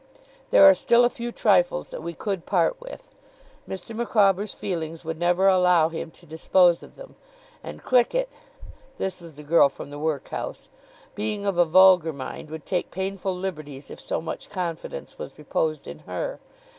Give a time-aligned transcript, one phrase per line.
[0.49, 3.11] There are still a few trifles that we could part with.
[3.69, 3.95] Mr.
[3.95, 7.13] Micawber's feelings would never allow him to dispose of them;
[7.63, 8.31] and Clickett'
[8.97, 10.69] this was the girl from the workhouse
[11.13, 15.87] 'being of a vulgar mind, would take painful liberties if so much confidence was reposed
[15.87, 16.39] in her.